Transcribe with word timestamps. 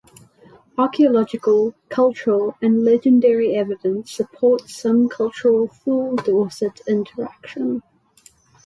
Archaeological, 0.79 1.75
cultural 1.89 2.57
and 2.59 2.83
legendary 2.83 3.53
evidence 3.53 4.11
supports 4.11 4.75
some 4.75 5.07
cultural 5.07 5.67
Thule-Dorset 5.67 6.81
interaction. 6.87 7.83